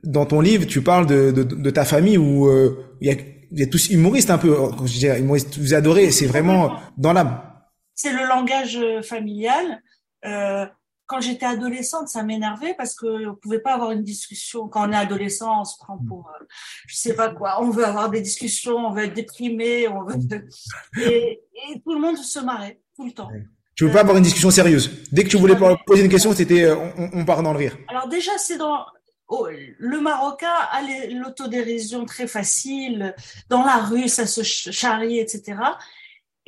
dans 0.02 0.26
ton 0.26 0.40
livre, 0.40 0.66
tu 0.66 0.80
parles 0.82 1.06
de, 1.06 1.30
de, 1.30 1.42
de 1.42 1.70
ta 1.70 1.84
famille 1.84 2.18
où 2.18 2.50
il 3.00 3.08
y 3.52 3.62
a 3.62 3.66
tous 3.66 3.90
humoristes 3.90 4.30
un 4.30 4.38
peu, 4.38 4.52
quand 4.54 4.86
je 4.86 4.98
dis 4.98 5.06
humoristes, 5.06 5.58
vous 5.58 5.74
adorez, 5.74 6.10
c'est 6.10 6.26
vraiment 6.26 6.72
dans 6.96 7.12
l'âme. 7.12 7.40
C'est 7.94 8.12
le 8.12 8.26
langage 8.26 8.80
familial. 9.02 9.82
Euh, 10.24 10.66
quand 11.10 11.20
j'étais 11.20 11.46
adolescente, 11.46 12.08
ça 12.08 12.22
m'énervait 12.22 12.74
parce 12.74 12.94
que 12.94 13.26
on 13.28 13.34
pouvait 13.34 13.58
pas 13.58 13.74
avoir 13.74 13.90
une 13.90 14.04
discussion. 14.04 14.68
Quand 14.68 14.88
on 14.88 14.92
est 14.92 14.96
adolescent, 14.96 15.62
on 15.62 15.64
se 15.64 15.76
prend 15.76 15.98
pour, 15.98 16.30
euh, 16.30 16.44
je 16.86 16.94
sais 16.94 17.14
pas 17.14 17.30
quoi. 17.30 17.60
On 17.60 17.70
veut 17.70 17.84
avoir 17.84 18.10
des 18.10 18.20
discussions, 18.20 18.76
on 18.76 18.92
veut 18.92 19.04
être 19.04 19.14
déprimé, 19.14 19.88
on 19.88 20.04
veut 20.04 20.16
et, 21.02 21.40
et, 21.72 21.80
tout 21.82 21.94
le 21.94 22.00
monde 22.00 22.16
se 22.16 22.38
marrait 22.38 22.80
tout 22.94 23.04
le 23.04 23.10
temps. 23.10 23.28
Tu 23.74 23.86
veux 23.86 23.92
pas 23.92 24.02
avoir 24.02 24.18
une 24.18 24.22
discussion 24.22 24.50
sérieuse? 24.50 25.02
Dès 25.10 25.24
que 25.24 25.28
tu 25.28 25.36
voulais 25.36 25.56
poser 25.84 26.04
une 26.04 26.10
question, 26.10 26.32
c'était 26.32 26.62
euh, 26.62 26.76
on, 26.96 27.10
on, 27.12 27.24
part 27.24 27.42
dans 27.42 27.52
le 27.52 27.58
rire. 27.58 27.76
Alors 27.88 28.06
déjà, 28.08 28.32
c'est 28.38 28.58
dans 28.58 28.86
oh, 29.26 29.48
le 29.48 30.00
Marocain 30.00 30.54
a 30.70 30.80
l'autodérision 31.10 32.04
très 32.04 32.28
facile. 32.28 33.16
Dans 33.48 33.64
la 33.64 33.78
rue, 33.78 34.08
ça 34.08 34.26
se 34.26 34.42
charrie, 34.42 35.18
etc. 35.18 35.56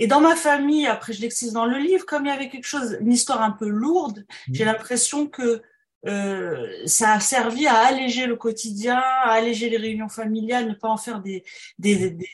Et 0.02 0.08
dans 0.08 0.20
ma 0.20 0.34
famille, 0.34 0.88
après 0.88 1.12
je 1.12 1.20
l'excise 1.20 1.52
dans 1.52 1.64
le 1.64 1.78
livre, 1.78 2.04
comme 2.04 2.26
il 2.26 2.28
y 2.28 2.32
avait 2.32 2.48
quelque 2.48 2.66
chose, 2.66 2.98
une 3.00 3.12
histoire 3.12 3.40
un 3.40 3.52
peu 3.52 3.68
lourde, 3.68 4.26
mmh. 4.48 4.54
j'ai 4.54 4.64
l'impression 4.64 5.28
que 5.28 5.62
euh, 6.08 6.66
ça 6.86 7.12
a 7.12 7.20
servi 7.20 7.68
à 7.68 7.76
alléger 7.76 8.26
le 8.26 8.34
quotidien, 8.34 8.98
à 8.98 9.30
alléger 9.30 9.70
les 9.70 9.76
réunions 9.76 10.08
familiales, 10.08 10.66
ne 10.66 10.74
pas 10.74 10.88
en 10.88 10.96
faire 10.96 11.20
des, 11.20 11.44
des, 11.78 12.10
des, 12.10 12.28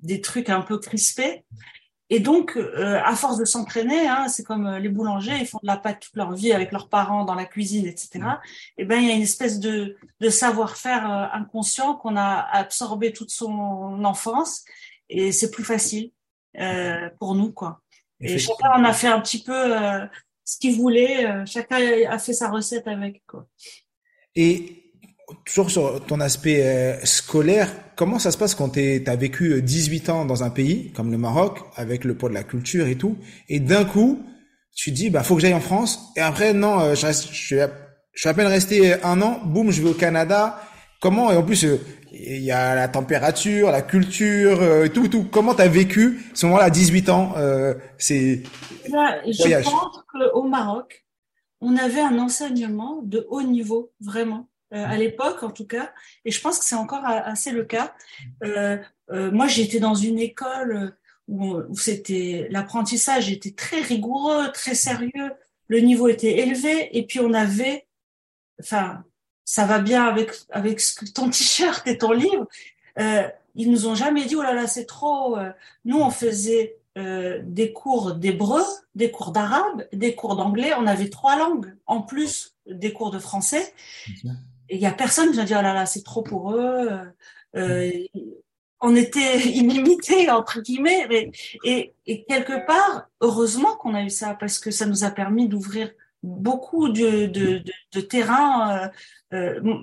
des 0.00 0.20
trucs 0.20 0.50
un 0.50 0.62
peu 0.62 0.78
crispés. 0.78 1.44
Et 2.10 2.18
donc, 2.18 2.56
euh, 2.56 3.00
à 3.04 3.14
force 3.14 3.38
de 3.38 3.44
s'entraîner, 3.44 4.08
hein, 4.08 4.26
c'est 4.26 4.42
comme 4.42 4.66
euh, 4.66 4.78
les 4.80 4.88
boulangers, 4.88 5.38
ils 5.38 5.46
font 5.46 5.60
de 5.62 5.68
la 5.68 5.76
pâte 5.76 6.00
toute 6.00 6.16
leur 6.16 6.32
vie 6.32 6.52
avec 6.52 6.72
leurs 6.72 6.88
parents 6.88 7.24
dans 7.24 7.36
la 7.36 7.44
cuisine, 7.44 7.86
etc. 7.86 8.20
Et 8.78 8.84
ben, 8.84 9.00
il 9.00 9.08
y 9.08 9.12
a 9.12 9.14
une 9.14 9.22
espèce 9.22 9.60
de, 9.60 9.96
de 10.18 10.28
savoir-faire 10.28 11.08
euh, 11.08 11.26
inconscient 11.38 11.94
qu'on 11.94 12.16
a 12.16 12.48
absorbé 12.52 13.12
toute 13.12 13.30
son 13.30 14.04
enfance, 14.04 14.64
et 15.08 15.30
c'est 15.30 15.52
plus 15.52 15.62
facile. 15.62 16.10
Euh, 16.60 17.08
pour 17.18 17.34
nous, 17.34 17.52
quoi. 17.52 17.80
Et 18.20 18.38
chacun 18.38 18.70
en 18.76 18.84
a 18.84 18.92
fait 18.92 19.08
un 19.08 19.20
petit 19.20 19.42
peu 19.42 19.52
euh, 19.52 20.04
ce 20.44 20.58
qu'il 20.58 20.76
voulait. 20.76 21.26
Euh, 21.26 21.44
chacun 21.46 21.78
a 22.08 22.18
fait 22.18 22.34
sa 22.34 22.50
recette 22.50 22.86
avec, 22.86 23.22
quoi. 23.26 23.46
Et 24.36 24.92
toujours 25.46 25.70
sur 25.70 26.04
ton 26.04 26.20
aspect 26.20 27.00
scolaire, 27.04 27.72
comment 27.96 28.18
ça 28.18 28.30
se 28.30 28.38
passe 28.38 28.54
quand 28.54 28.70
tu 28.70 29.02
as 29.06 29.16
vécu 29.16 29.62
18 29.62 30.10
ans 30.10 30.24
dans 30.26 30.44
un 30.44 30.50
pays 30.50 30.92
comme 30.92 31.10
le 31.10 31.16
Maroc, 31.16 31.58
avec 31.74 32.04
le 32.04 32.16
poids 32.16 32.28
de 32.28 32.34
la 32.34 32.44
culture 32.44 32.86
et 32.86 32.96
tout, 32.96 33.16
et 33.48 33.58
d'un 33.58 33.84
coup, 33.86 34.22
tu 34.74 34.90
dis, 34.90 35.08
bah, 35.08 35.22
faut 35.22 35.34
que 35.34 35.40
j'aille 35.40 35.54
en 35.54 35.60
France, 35.60 36.12
et 36.16 36.20
après, 36.20 36.52
non, 36.52 36.94
je, 36.94 37.06
reste, 37.06 37.28
je, 37.32 37.46
suis, 37.46 37.56
je 38.12 38.20
suis 38.20 38.28
à 38.28 38.34
peine 38.34 38.46
resté 38.46 39.02
un 39.02 39.22
an, 39.22 39.40
boum, 39.44 39.70
je 39.70 39.82
vais 39.82 39.90
au 39.90 39.94
Canada. 39.94 40.62
Comment, 41.00 41.32
et 41.32 41.36
en 41.36 41.42
plus, 41.42 41.66
il 42.12 42.42
y 42.42 42.52
a 42.52 42.74
la 42.74 42.88
température, 42.88 43.70
la 43.70 43.82
culture, 43.82 44.60
euh, 44.60 44.88
tout, 44.88 45.08
tout. 45.08 45.24
Comment 45.24 45.54
tu 45.54 45.62
as 45.62 45.68
vécu 45.68 46.22
ce 46.34 46.46
moment-là 46.46 46.66
à 46.66 46.70
18 46.70 47.08
ans 47.08 47.34
euh, 47.36 47.74
C'est 47.98 48.42
Je 48.84 49.62
pense 49.62 50.04
qu'au 50.12 50.44
Maroc, 50.44 51.06
on 51.60 51.76
avait 51.76 52.00
un 52.00 52.18
enseignement 52.18 53.00
de 53.02 53.26
haut 53.30 53.42
niveau, 53.42 53.92
vraiment, 54.00 54.48
euh, 54.74 54.84
à 54.84 54.96
l'époque 54.98 55.42
en 55.42 55.50
tout 55.50 55.66
cas, 55.66 55.92
et 56.24 56.30
je 56.30 56.40
pense 56.40 56.58
que 56.58 56.64
c'est 56.64 56.74
encore 56.74 57.04
assez 57.04 57.50
le 57.50 57.64
cas. 57.64 57.94
Moi, 59.10 59.46
j'étais 59.46 59.80
dans 59.80 59.94
une 59.94 60.18
école 60.18 60.94
où, 61.28 61.56
où 61.56 61.76
c'était 61.76 62.48
l'apprentissage 62.50 63.30
était 63.30 63.52
très 63.52 63.80
rigoureux, 63.80 64.50
très 64.52 64.74
sérieux, 64.74 65.32
le 65.68 65.80
niveau 65.80 66.08
était 66.08 66.40
élevé, 66.40 66.96
et 66.96 67.06
puis 67.06 67.20
on 67.20 67.32
avait, 67.32 67.86
enfin, 68.60 69.04
ça 69.52 69.66
va 69.66 69.80
bien 69.80 70.04
avec 70.04 70.30
avec 70.48 70.80
ton 71.12 71.28
t-shirt 71.28 71.86
et 71.86 71.98
ton 71.98 72.12
livre. 72.12 72.48
Euh, 72.98 73.28
ils 73.54 73.70
nous 73.70 73.86
ont 73.86 73.94
jamais 73.94 74.24
dit 74.24 74.34
oh 74.34 74.40
là 74.40 74.54
là 74.54 74.66
c'est 74.66 74.86
trop. 74.86 75.36
Euh. 75.36 75.50
Nous 75.84 76.00
on 76.00 76.08
faisait 76.08 76.78
euh, 76.96 77.38
des 77.44 77.70
cours 77.74 78.14
d'hébreu, 78.14 78.62
des 78.94 79.10
cours 79.10 79.30
d'arabe, 79.30 79.86
des 79.92 80.14
cours 80.14 80.36
d'anglais. 80.36 80.72
On 80.78 80.86
avait 80.86 81.10
trois 81.10 81.36
langues 81.38 81.74
en 81.84 82.00
plus 82.00 82.56
des 82.66 82.94
cours 82.94 83.10
de 83.10 83.18
français. 83.18 83.74
Et 84.70 84.76
il 84.76 84.80
y 84.80 84.86
a 84.86 84.90
personne 84.90 85.28
qui 85.28 85.36
nous 85.36 85.42
a 85.42 85.44
dit 85.44 85.54
oh 85.54 85.60
là 85.60 85.74
là 85.74 85.84
c'est 85.84 86.02
trop 86.02 86.22
pour 86.22 86.54
eux. 86.54 86.88
Euh, 87.54 87.90
on 88.80 88.96
était 88.96 89.38
illimités 89.60 90.30
entre 90.30 90.62
guillemets. 90.62 91.06
Mais, 91.10 91.30
et, 91.62 91.92
et 92.06 92.24
quelque 92.24 92.66
part 92.66 93.10
heureusement 93.20 93.76
qu'on 93.76 93.94
a 93.94 94.02
eu 94.02 94.08
ça 94.08 94.34
parce 94.34 94.58
que 94.58 94.70
ça 94.70 94.86
nous 94.86 95.04
a 95.04 95.10
permis 95.10 95.46
d'ouvrir 95.46 95.90
beaucoup 96.22 96.88
de, 96.88 97.26
de, 97.26 97.58
de, 97.58 97.72
de 97.92 98.00
terrain. 98.00 98.90
Euh, 99.32 99.60
euh, 99.60 99.78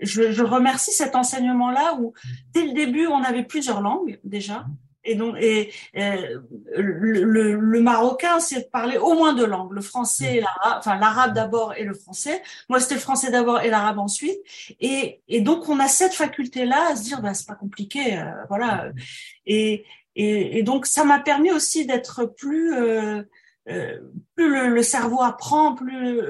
je, 0.00 0.32
je, 0.32 0.42
remercie 0.42 0.92
cet 0.92 1.14
enseignement-là 1.14 1.96
où 2.00 2.12
dès 2.52 2.66
le 2.66 2.72
début 2.72 3.06
on 3.06 3.22
avait 3.22 3.44
plusieurs 3.44 3.80
langues 3.80 4.20
déjà. 4.24 4.66
Et 5.04 5.14
donc, 5.14 5.36
et, 5.38 5.72
euh, 5.96 6.40
le, 6.76 7.54
le, 7.54 7.80
marocain, 7.80 8.40
c'est 8.40 8.70
parler 8.70 8.96
au 8.96 9.14
moins 9.14 9.34
deux 9.34 9.46
langues, 9.46 9.72
le 9.72 9.82
français 9.82 10.40
l'arabe, 10.40 10.78
enfin 10.78 10.98
l'arabe 10.98 11.34
d'abord 11.34 11.74
et 11.74 11.84
le 11.84 11.94
français. 11.94 12.42
Moi, 12.68 12.80
c'était 12.80 12.94
le 12.94 13.00
français 13.00 13.30
d'abord 13.30 13.60
et 13.60 13.68
l'arabe 13.68 13.98
ensuite. 13.98 14.38
Et, 14.80 15.20
et 15.28 15.40
donc, 15.40 15.68
on 15.68 15.78
a 15.78 15.88
cette 15.88 16.14
faculté-là 16.14 16.88
à 16.90 16.96
se 16.96 17.02
dire, 17.02 17.20
bah, 17.20 17.34
c'est 17.34 17.46
pas 17.46 17.54
compliqué, 17.54 18.18
euh, 18.18 18.30
voilà. 18.48 18.90
Et, 19.46 19.84
et, 20.16 20.58
et, 20.58 20.62
donc, 20.62 20.86
ça 20.86 21.04
m'a 21.04 21.20
permis 21.20 21.52
aussi 21.52 21.86
d'être 21.86 22.24
plus 22.24 22.74
euh, 22.74 23.22
plus 23.66 24.70
le, 24.70 24.82
cerveau 24.82 25.22
apprend, 25.22 25.74
plus 25.74 26.20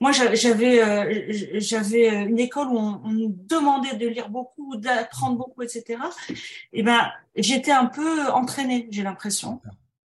moi 0.00 0.10
j'avais 0.10 0.82
euh, 0.82 1.32
j'avais 1.60 2.08
une 2.24 2.40
école 2.40 2.68
où 2.68 2.78
on, 2.78 3.08
nous 3.08 3.28
demandait 3.28 3.96
de 3.96 4.08
lire 4.08 4.28
beaucoup, 4.28 4.76
d'apprendre 4.76 5.38
beaucoup, 5.38 5.62
etc. 5.62 6.00
Et 6.72 6.82
ben 6.82 7.12
j'étais 7.36 7.70
un 7.70 7.86
peu 7.86 8.26
entraînée, 8.30 8.88
j'ai 8.90 9.04
l'impression. 9.04 9.60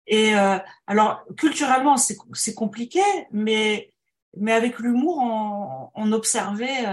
Et 0.06 0.34
euh, 0.36 0.58
alors 0.86 1.24
culturellement 1.36 1.96
c'est 1.96 2.54
compliqué, 2.54 3.02
mais 3.32 3.92
mais 4.36 4.52
avec 4.52 4.78
l'humour 4.78 5.18
on, 5.18 5.90
on 5.94 6.12
observait 6.12 6.84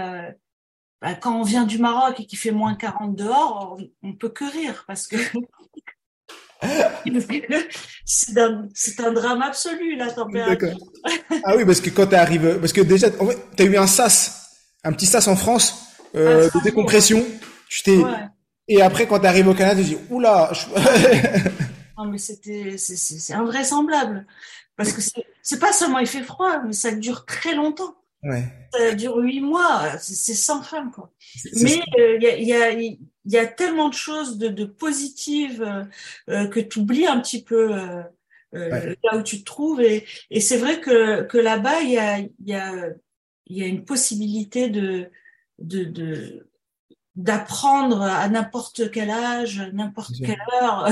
ben, 1.00 1.14
quand 1.14 1.38
on 1.38 1.42
vient 1.44 1.64
du 1.64 1.78
Maroc 1.78 2.18
et 2.18 2.26
qu'il 2.26 2.38
fait 2.38 2.50
moins 2.50 2.74
40 2.74 3.14
dehors, 3.14 3.76
on, 3.78 4.08
on 4.08 4.12
peut 4.14 4.28
que 4.28 4.44
rire 4.44 4.82
parce 4.88 5.06
que 5.06 5.16
c'est 8.04 8.38
un, 8.38 8.68
un, 8.98 9.12
drame 9.12 9.42
absolu, 9.42 9.96
la 9.96 10.10
température. 10.10 10.76
ah 11.44 11.56
oui, 11.56 11.64
parce 11.64 11.80
que 11.80 11.90
quand 11.90 12.06
tu 12.06 12.14
arrives, 12.14 12.58
parce 12.58 12.72
que 12.72 12.80
déjà, 12.80 13.10
tu 13.10 13.62
as 13.62 13.64
eu 13.64 13.76
un 13.76 13.86
sas, 13.86 14.50
un 14.84 14.92
petit 14.92 15.06
sas 15.06 15.28
en 15.28 15.36
France, 15.36 15.74
euh, 16.14 16.48
de 16.54 16.62
décompression. 16.62 17.24
Tu 17.68 17.82
t'es, 17.82 17.98
et 18.68 18.82
après, 18.82 19.06
quand 19.06 19.20
tu 19.20 19.26
arrives 19.26 19.48
au 19.48 19.54
Canada, 19.54 19.80
tu 19.80 19.88
dis, 19.88 19.98
oula. 20.10 20.52
non, 21.98 22.04
mais 22.06 22.18
c'était, 22.18 22.76
c'est 22.76 23.32
invraisemblable. 23.32 24.26
Parce 24.76 24.92
que 24.92 25.00
c'est 25.42 25.58
pas 25.58 25.72
seulement 25.72 25.98
il 25.98 26.06
fait 26.06 26.22
froid, 26.22 26.62
mais 26.64 26.72
ça 26.72 26.92
dure 26.92 27.24
très 27.24 27.54
longtemps. 27.54 27.96
Ouais. 28.22 28.44
Ça 28.72 28.94
dure 28.94 29.16
huit 29.18 29.40
mois, 29.40 29.96
c'est 29.98 30.34
sans 30.34 30.62
fin, 30.62 30.90
quoi. 30.90 31.12
Mais 31.60 31.80
il 31.96 32.22
y, 32.22 32.26
a, 32.26 32.36
y, 32.38 32.52
a, 32.52 32.98
y, 33.24 33.36
a, 33.38 33.46
tellement 33.46 33.88
de 33.88 33.94
choses 33.94 34.38
de, 34.38 34.48
de 34.48 34.64
positives 34.64 35.62
euh, 35.62 35.84
euh, 36.28 36.48
que 36.48 36.60
tu 36.60 36.80
oublies 36.80 37.06
un 37.06 37.20
petit 37.20 37.42
peu 37.42 37.72
euh, 37.74 38.02
là 38.52 39.16
où 39.16 39.22
tu 39.22 39.38
te 39.40 39.44
trouves. 39.44 39.80
Et, 39.80 40.04
et 40.30 40.40
c'est 40.40 40.56
vrai 40.56 40.80
que, 40.80 41.22
que 41.22 41.38
là-bas, 41.38 41.80
il 41.82 41.90
y 41.90 41.98
a, 41.98 42.18
y, 42.44 42.54
a, 42.54 42.88
y 43.46 43.62
a 43.62 43.66
une 43.66 43.84
possibilité 43.84 44.68
de, 44.68 45.10
de, 45.58 45.84
de 45.84 46.44
d'apprendre 47.14 48.02
à 48.02 48.28
n'importe 48.28 48.92
quel 48.92 49.10
âge, 49.10 49.60
n'importe 49.72 50.14
quelle 50.24 50.38
heure. 50.62 50.88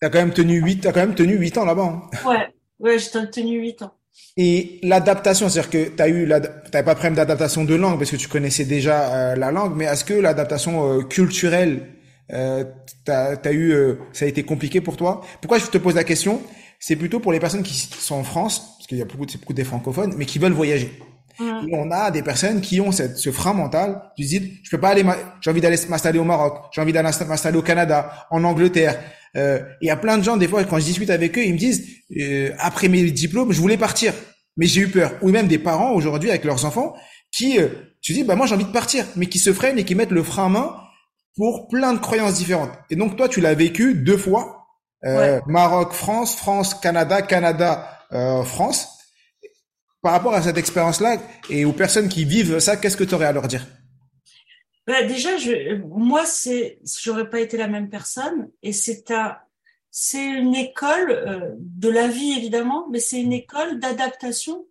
T'as 0.00 0.08
quand 0.08 0.18
même 0.18 0.32
tenu 0.32 0.58
huit, 0.62 0.86
as 0.86 0.92
quand 0.92 1.00
même 1.00 1.14
tenu 1.14 1.36
huit 1.36 1.58
ans 1.58 1.66
là-bas. 1.66 1.84
Hein. 1.84 2.28
Ouais, 2.28 2.54
ouais, 2.78 2.98
j'ai 2.98 3.30
tenu 3.30 3.60
huit 3.60 3.82
ans. 3.82 3.94
Et 4.36 4.80
l'adaptation, 4.82 5.48
c'est-à-dire 5.48 5.70
que 5.70 5.96
tu 5.96 6.02
as 6.02 6.08
eu, 6.08 6.28
t'avais 6.70 6.84
pas 6.84 6.94
problème 6.94 7.14
d'adaptation 7.14 7.64
de 7.64 7.74
langue 7.74 7.98
parce 7.98 8.10
que 8.10 8.16
tu 8.16 8.28
connaissais 8.28 8.66
déjà 8.66 9.14
euh, 9.14 9.36
la 9.36 9.50
langue, 9.50 9.74
mais 9.74 9.86
est-ce 9.86 10.04
que 10.04 10.12
l'adaptation 10.12 10.98
euh, 10.98 11.02
culturelle, 11.02 11.86
euh, 12.32 12.64
t'as, 13.04 13.36
as 13.42 13.52
eu, 13.52 13.72
euh, 13.72 13.94
ça 14.12 14.26
a 14.26 14.28
été 14.28 14.42
compliqué 14.42 14.82
pour 14.82 14.96
toi? 14.98 15.22
Pourquoi 15.40 15.58
je 15.58 15.66
te 15.66 15.78
pose 15.78 15.94
la 15.94 16.04
question? 16.04 16.42
C'est 16.78 16.96
plutôt 16.96 17.18
pour 17.18 17.32
les 17.32 17.40
personnes 17.40 17.62
qui 17.62 17.74
sont 17.74 18.16
en 18.16 18.24
France, 18.24 18.76
parce 18.76 18.86
qu'il 18.86 18.98
y 18.98 19.02
a 19.02 19.06
beaucoup, 19.06 19.24
beaucoup 19.24 19.54
des 19.54 19.64
francophones, 19.64 20.14
mais 20.18 20.26
qui 20.26 20.38
veulent 20.38 20.52
voyager. 20.52 20.92
Et 21.40 21.74
on 21.74 21.90
a 21.90 22.10
des 22.10 22.22
personnes 22.22 22.60
qui 22.60 22.80
ont 22.80 22.92
cette, 22.92 23.18
ce 23.18 23.30
frein 23.30 23.52
mental, 23.52 24.02
se 24.18 24.22
disent, 24.22 24.42
je 24.62 24.70
peux 24.70 24.80
pas 24.80 24.90
aller, 24.90 25.04
j'ai 25.40 25.50
envie 25.50 25.60
d'aller 25.60 25.78
m'installer 25.88 26.18
au 26.18 26.24
Maroc, 26.24 26.54
j'ai 26.72 26.80
envie 26.80 26.92
d'aller 26.92 27.10
m'installer 27.26 27.58
au 27.58 27.62
Canada, 27.62 28.26
en 28.30 28.42
Angleterre. 28.44 28.98
Euh, 29.36 29.60
il 29.82 29.88
y 29.88 29.90
a 29.90 29.96
plein 29.96 30.16
de 30.16 30.22
gens, 30.22 30.36
des 30.36 30.48
fois, 30.48 30.64
quand 30.64 30.78
je 30.78 30.84
discute 30.84 31.10
avec 31.10 31.36
eux, 31.36 31.44
ils 31.44 31.52
me 31.52 31.58
disent, 31.58 31.86
euh, 32.18 32.50
après 32.58 32.88
mes 32.88 33.02
diplômes, 33.10 33.52
je 33.52 33.60
voulais 33.60 33.76
partir, 33.76 34.14
mais 34.56 34.66
j'ai 34.66 34.82
eu 34.82 34.88
peur. 34.88 35.12
Ou 35.22 35.30
même 35.30 35.46
des 35.46 35.58
parents 35.58 35.92
aujourd'hui 35.92 36.30
avec 36.30 36.44
leurs 36.44 36.64
enfants 36.64 36.94
qui 37.32 37.58
euh, 37.58 37.68
se 38.00 38.12
disent, 38.12 38.26
bah 38.26 38.36
moi 38.36 38.46
j'ai 38.46 38.54
envie 38.54 38.64
de 38.64 38.72
partir, 38.72 39.04
mais 39.16 39.26
qui 39.26 39.38
se 39.38 39.52
freinent 39.52 39.78
et 39.78 39.84
qui 39.84 39.94
mettent 39.94 40.10
le 40.10 40.22
frein 40.22 40.46
à 40.46 40.48
main 40.48 40.76
pour 41.36 41.68
plein 41.68 41.92
de 41.92 41.98
croyances 41.98 42.34
différentes. 42.34 42.70
Et 42.88 42.96
donc 42.96 43.16
toi, 43.16 43.28
tu 43.28 43.40
l'as 43.40 43.54
vécu 43.54 43.94
deux 43.94 44.16
fois, 44.16 44.66
euh, 45.04 45.40
Maroc, 45.46 45.92
France, 45.92 46.34
France, 46.34 46.74
Canada, 46.74 47.22
Canada, 47.22 48.00
euh, 48.12 48.42
France 48.42 48.95
par 50.06 50.12
rapport 50.12 50.34
à 50.34 50.42
cette 50.42 50.56
expérience-là 50.56 51.16
et 51.50 51.64
aux 51.64 51.72
personnes 51.72 52.08
qui 52.08 52.24
vivent 52.24 52.60
ça, 52.60 52.76
qu'est-ce 52.76 52.96
que 52.96 53.02
tu 53.02 53.16
aurais 53.16 53.26
à 53.26 53.32
leur 53.32 53.48
dire? 53.48 53.66
Bah, 54.86 55.02
Déjà, 55.02 55.30
moi, 55.84 56.24
c'est, 56.24 56.78
j'aurais 57.02 57.28
pas 57.28 57.40
été 57.40 57.56
la 57.56 57.66
même 57.66 57.90
personne 57.90 58.48
et 58.62 58.72
c'est 58.72 59.12
c'est 59.90 60.24
une 60.24 60.54
école 60.54 61.10
euh, 61.10 61.54
de 61.58 61.88
la 61.88 62.06
vie 62.06 62.34
évidemment, 62.38 62.86
mais 62.88 63.00
c'est 63.00 63.20
une 63.20 63.32
école 63.32 63.80
d'adaptation 63.80 64.64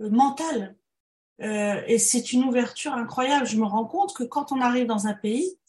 euh, 0.00 0.10
mentale. 0.10 0.74
Euh, 1.42 1.80
et 1.86 1.98
c'est 1.98 2.32
une 2.32 2.42
ouverture 2.42 2.92
incroyable. 2.94 3.46
Je 3.46 3.58
me 3.58 3.66
rends 3.66 3.86
compte 3.86 4.16
que 4.16 4.24
quand 4.24 4.50
on 4.50 4.60
arrive 4.60 4.86
dans 4.86 5.06
un 5.06 5.14
pays, 5.14 5.60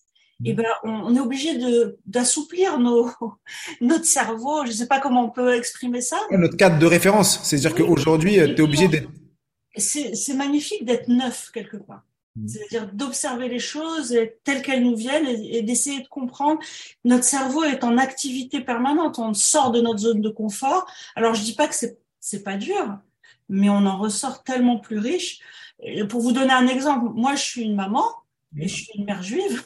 eh 0.45 0.53
ben, 0.53 0.65
on, 0.83 1.15
est 1.15 1.19
obligé 1.19 1.57
de 1.57 1.97
d'assouplir 2.05 2.79
notre 3.81 4.05
cerveau. 4.05 4.65
Je 4.65 4.71
sais 4.71 4.87
pas 4.87 4.99
comment 4.99 5.25
on 5.25 5.29
peut 5.29 5.55
exprimer 5.55 6.01
ça. 6.01 6.17
Notre 6.31 6.57
cadre 6.57 6.79
de 6.79 6.85
référence, 6.85 7.39
c'est-à-dire 7.43 7.75
qu'aujourd'hui, 7.75 8.33
tu 8.33 8.39
es 8.39 8.61
obligé 8.61 8.87
d'être. 8.87 9.09
C'est 9.77 10.35
magnifique 10.35 10.85
d'être 10.85 11.07
neuf 11.07 11.49
quelque 11.53 11.77
part. 11.77 12.03
Mm. 12.35 12.47
C'est-à-dire 12.47 12.93
d'observer 12.93 13.47
les 13.47 13.59
choses 13.59 14.15
telles 14.43 14.61
qu'elles 14.61 14.83
nous 14.83 14.95
viennent 14.95 15.27
et, 15.27 15.61
d'essayer 15.61 16.01
de 16.01 16.07
comprendre. 16.07 16.59
Notre 17.05 17.23
cerveau 17.23 17.63
est 17.63 17.83
en 17.83 17.97
activité 17.97 18.61
permanente. 18.61 19.19
On 19.19 19.33
sort 19.33 19.71
de 19.71 19.81
notre 19.81 19.99
zone 19.99 20.21
de 20.21 20.29
confort. 20.29 20.85
Alors 21.15 21.33
je 21.33 21.43
dis 21.43 21.55
pas 21.55 21.67
que 21.67 21.75
c'est 21.75 21.99
c'est 22.19 22.43
pas 22.43 22.55
dur, 22.55 22.99
mais 23.49 23.69
on 23.69 23.85
en 23.85 23.97
ressort 23.97 24.43
tellement 24.43 24.79
plus 24.79 24.97
riche. 24.97 25.39
Et 25.81 26.05
pour 26.05 26.21
vous 26.21 26.31
donner 26.31 26.53
un 26.53 26.67
exemple, 26.67 27.11
moi 27.13 27.35
je 27.35 27.43
suis 27.43 27.63
une 27.63 27.75
maman 27.75 28.05
et 28.57 28.67
je 28.67 28.75
suis 28.75 28.91
une 28.95 29.03
mère 29.03 29.21
juive. 29.21 29.65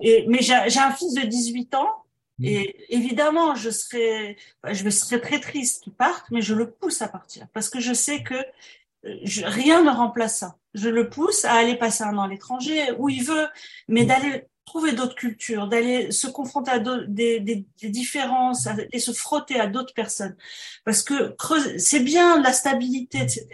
Et, 0.00 0.24
mais 0.28 0.40
j'ai 0.42 0.54
un 0.54 0.92
fils 0.92 1.14
de 1.14 1.22
18 1.22 1.74
ans 1.74 2.04
et 2.42 2.86
évidemment, 2.88 3.54
je 3.54 3.70
serais, 3.70 4.36
je 4.70 4.88
serais 4.88 5.20
très 5.20 5.40
triste 5.40 5.84
qu'il 5.84 5.92
parte, 5.92 6.24
mais 6.30 6.40
je 6.40 6.54
le 6.54 6.70
pousse 6.70 7.02
à 7.02 7.08
partir 7.08 7.46
parce 7.52 7.68
que 7.68 7.80
je 7.80 7.92
sais 7.92 8.22
que 8.22 8.34
euh, 8.34 9.16
je, 9.24 9.44
rien 9.44 9.82
ne 9.82 9.90
remplace 9.90 10.38
ça. 10.38 10.56
Je 10.74 10.88
le 10.88 11.10
pousse 11.10 11.44
à 11.44 11.52
aller 11.52 11.76
passer 11.76 12.04
un 12.04 12.16
an 12.16 12.22
à 12.22 12.28
l'étranger 12.28 12.92
où 12.98 13.08
il 13.08 13.24
veut, 13.24 13.46
mais 13.88 14.04
d'aller 14.04 14.46
trouver 14.64 14.92
d'autres 14.92 15.16
cultures, 15.16 15.66
d'aller 15.66 16.12
se 16.12 16.28
confronter 16.28 16.70
à 16.70 16.78
des, 16.78 17.40
des, 17.40 17.66
des, 17.82 17.88
différences 17.88 18.68
et 18.92 19.00
se 19.00 19.12
frotter 19.12 19.58
à 19.58 19.66
d'autres 19.66 19.94
personnes. 19.94 20.36
Parce 20.84 21.02
que 21.02 21.34
c'est 21.76 22.00
bien 22.00 22.40
la 22.40 22.52
stabilité, 22.52 23.18
etc 23.18 23.48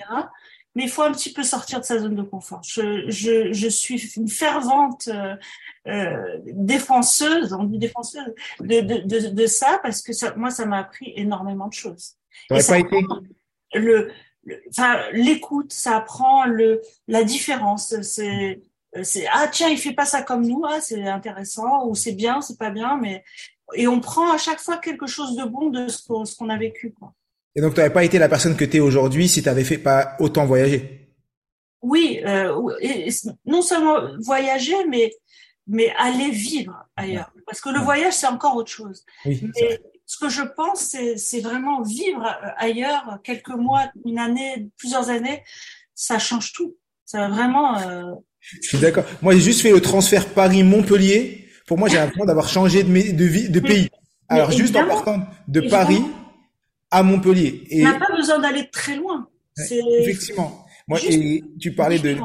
mais 0.77 0.85
il 0.85 0.91
faut 0.91 1.03
un 1.03 1.11
petit 1.11 1.33
peu 1.33 1.43
sortir 1.43 1.81
de 1.81 1.87
sa 1.87 1.99
zone 1.99 2.15
de 2.15 2.23
confort. 2.23 2.61
Je, 2.63 3.09
je, 3.09 3.51
je 3.51 3.67
suis 3.67 3.99
une 4.17 4.29
fervente 4.29 5.09
euh, 5.09 5.35
euh 5.87 6.39
défenseuse, 6.45 7.55
on 7.55 7.65
dit 7.65 7.79
défenseuse, 7.79 8.35
de, 8.61 8.81
de, 8.83 8.99
de, 9.07 9.29
de, 9.31 9.47
ça 9.47 9.81
parce 9.83 10.03
que 10.03 10.13
ça, 10.13 10.35
moi, 10.37 10.51
ça 10.51 10.67
m'a 10.67 10.81
appris 10.81 11.15
énormément 11.17 11.69
de 11.69 11.73
choses. 11.73 12.17
pas 12.51 12.79
été... 12.79 12.97
Le, 13.73 14.13
enfin, 14.69 15.01
l'écoute, 15.13 15.73
ça 15.73 15.97
apprend 15.97 16.45
le, 16.45 16.83
la 17.09 17.25
différence. 17.25 17.99
C'est, 18.03 18.61
c'est 19.03 19.27
ah 19.33 19.49
tiens, 19.49 19.71
il 19.71 19.79
fait 19.79 19.95
pas 19.95 20.05
ça 20.05 20.21
comme 20.21 20.47
nous, 20.47 20.63
ah 20.69 20.83
c'est 20.83 21.09
intéressant 21.09 21.87
ou 21.87 21.95
c'est 21.95 22.13
bien, 22.13 22.43
c'est 22.43 22.59
pas 22.59 22.71
bien, 22.71 22.99
mais 22.99 23.25
et 23.75 23.89
on 23.89 24.01
prend 24.01 24.31
à 24.31 24.37
chaque 24.37 24.61
fois 24.61 24.77
quelque 24.77 25.07
chose 25.07 25.37
de 25.37 25.45
bon 25.45 25.71
de 25.71 25.89
ce 25.89 26.37
qu'on 26.37 26.51
a 26.51 26.59
vécu. 26.59 26.93
Quoi. 26.93 27.15
Et 27.57 27.63
donc, 27.63 27.75
tu 27.75 27.81
n'avais 27.81 27.93
pas 27.93 28.05
été 28.05 28.19
la 28.19 28.29
personne 28.29 28.55
que 28.55 28.65
tu 28.65 28.77
es 28.77 28.81
aujourd'hui 28.81 29.29
si 29.29 29.43
tu 29.43 29.49
avais 29.49 29.65
fait 29.65 29.79
pas 29.79 30.15
autant 30.21 30.45
voyager. 30.45 31.09
Oui, 31.83 32.21
euh, 32.27 32.55
non 33.47 33.63
seulement 33.63 33.99
voyager, 34.21 34.77
mais 34.89 35.11
mais 35.67 35.93
aller 35.99 36.31
vivre 36.31 36.87
ailleurs. 36.97 37.33
Parce 37.47 37.61
que 37.61 37.71
le 37.71 37.81
voyage, 37.81 38.13
c'est 38.13 38.27
encore 38.27 38.57
autre 38.57 38.71
chose. 38.71 39.05
mais 39.25 39.81
ce 40.05 40.19
que 40.19 40.29
je 40.29 40.43
pense, 40.43 40.95
c'est 41.17 41.41
vraiment 41.41 41.83
vivre 41.83 42.25
euh, 42.25 42.49
ailleurs, 42.57 43.19
quelques 43.25 43.49
mois, 43.49 43.91
une 44.05 44.19
année, 44.19 44.69
plusieurs 44.77 45.11
années, 45.11 45.43
ça 45.95 46.19
change 46.19 46.53
tout. 46.53 46.77
Ça 47.05 47.19
va 47.21 47.29
vraiment. 47.29 47.79
Euh... 47.79 48.13
Je 48.41 48.69
suis 48.69 48.79
d'accord. 48.79 49.05
Moi, 49.23 49.35
j'ai 49.35 49.41
juste 49.41 49.63
fait 49.63 49.73
le 49.73 49.81
transfert 49.81 50.29
Paris-Montpellier. 50.29 51.49
Pour 51.67 51.79
moi, 51.79 51.89
j'ai 51.89 51.97
l'impression 51.97 52.27
d'avoir 52.27 52.49
changé 52.49 52.85
de, 52.85 53.13
de, 53.13 53.25
vie, 53.25 53.49
de 53.49 53.61
pays. 53.61 53.91
Alors, 54.29 54.53
juste 54.53 54.77
en 54.77 54.87
partant 54.87 55.27
de 55.49 55.63
Paris 55.63 56.03
à 56.97 57.03
Montpellier. 57.03 57.65
Et... 57.71 57.87
On 57.87 57.91
n'a 57.91 57.99
pas 57.99 58.15
besoin 58.17 58.39
d'aller 58.39 58.69
très 58.73 58.97
loin. 58.97 59.29
Effectivement. 60.01 60.65
Moi, 60.89 60.99
et 61.09 61.43
tu 61.61 61.75
parlais 61.75 61.99
de, 61.99 62.17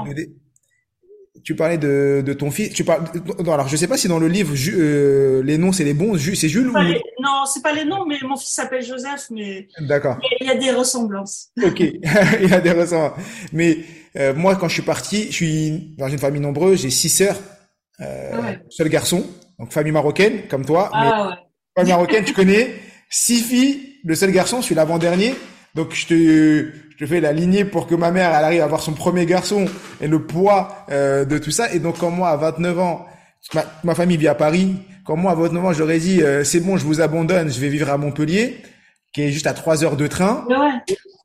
tu 1.44 1.56
parlais 1.56 1.78
de, 1.78 2.22
de 2.26 2.34
ton 2.34 2.52
fils. 2.52 2.74
Tu 2.74 2.84
parles. 2.84 3.06
alors, 3.48 3.68
je 3.68 3.76
sais 3.76 3.88
pas 3.88 3.98
si 3.98 4.08
dans 4.08 4.20
le 4.20 4.28
livre 4.28 4.54
euh, 4.74 5.42
les 5.44 5.58
noms 5.58 5.72
c'est 5.72 5.84
les 5.84 5.94
bons. 5.94 6.18
C'est 6.18 6.48
Jules 6.48 6.70
ou 6.70 6.74
Non, 6.74 7.46
c'est 7.46 7.64
pas 7.64 7.74
les 7.74 7.86
noms, 7.86 8.06
mais 8.06 8.18
mon 8.22 8.38
fils 8.38 8.54
s'appelle 8.54 8.84
Joseph, 8.84 9.28
mais. 9.32 9.68
D'accord. 9.80 10.18
Il 10.40 10.48
y 10.48 10.50
a 10.50 10.56
des 10.56 10.72
ressemblances. 10.72 11.50
Ok, 11.64 11.80
il 11.80 12.50
y 12.50 12.54
a 12.54 12.62
des 12.62 12.72
ressemblances. 12.72 13.20
Mais 13.52 13.80
euh, 14.18 14.34
moi, 14.34 14.56
quand 14.56 14.68
je 14.68 14.74
suis 14.74 14.84
parti, 14.84 15.28
je 15.28 15.36
suis 15.36 15.96
dans 15.98 16.08
une 16.08 16.20
famille 16.20 16.42
nombreuse. 16.42 16.82
J'ai 16.82 16.92
six 16.92 17.10
sœurs, 17.10 17.40
euh, 18.00 18.54
seul 18.70 18.90
garçon, 18.90 19.26
donc 19.58 19.72
famille 19.72 19.94
marocaine 19.94 20.48
comme 20.50 20.66
toi. 20.66 20.90
Ah, 20.94 21.02
mais 21.02 21.30
ouais. 21.30 21.36
Famille 21.76 21.94
marocaine, 21.94 22.26
tu 22.26 22.34
connais. 22.34 22.76
Six 23.12 23.44
filles 23.44 23.92
le 24.04 24.16
seul 24.16 24.32
garçon, 24.32 24.62
je 24.62 24.66
suis 24.66 24.76
l'avant-dernier. 24.76 25.36
Donc 25.76 25.94
je 25.94 26.08
te, 26.08 26.14
je 26.14 26.98
te 26.98 27.06
fais 27.06 27.22
la 27.22 27.32
lignée 27.32 27.66
pour 27.66 27.88
que 27.88 27.96
ma 27.96 28.12
mère 28.12 28.34
elle 28.34 28.44
arrive 28.44 28.62
à 28.62 28.66
avoir 28.66 28.82
son 28.82 28.94
premier 28.94 29.26
garçon 29.26 29.66
et 30.02 30.08
le 30.08 30.26
poids 30.26 30.86
euh, 30.92 31.24
de 31.24 31.38
tout 31.38 31.52
ça. 31.52 31.74
Et 31.74 31.80
donc 31.80 32.00
quand 32.00 32.10
moi 32.10 32.30
à 32.30 32.38
29 32.38 32.80
ans, 32.80 33.06
ma, 33.84 33.96
famille 33.96 34.18
vit 34.18 34.28
à 34.28 34.36
Paris, 34.36 34.76
quand 35.06 35.16
moi 35.16 35.32
à 35.32 35.36
29 35.36 35.66
ans 35.66 35.74
j'aurais 35.74 36.00
dit 36.00 36.22
euh, 36.22 36.44
c'est 36.44 36.60
bon 36.60 36.78
je 36.78 36.86
vous 36.86 37.00
abandonne, 37.00 37.50
je 37.50 37.60
vais 37.60 37.70
vivre 37.70 37.90
à 37.90 37.98
Montpellier, 37.98 38.58
qui 39.14 39.22
est 39.22 39.32
juste 39.32 39.48
à 39.48 39.54
3 39.54 39.84
heures 39.84 39.98
de 39.98 40.08
train. 40.08 40.46